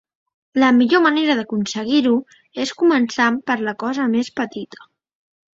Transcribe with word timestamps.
La 0.61 0.69
millor 0.77 1.03
manera 1.03 1.35
d'aconseguir-ho 1.41 2.15
és 2.65 2.73
començant 2.81 3.39
per 3.51 3.61
la 3.69 3.77
cosa 3.85 4.11
més 4.15 4.37
petita. 4.43 4.91